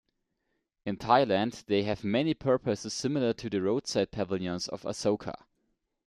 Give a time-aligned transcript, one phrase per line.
[0.83, 5.45] In Thailand, they have many purposes similar to the roadside pavilions of Asoka.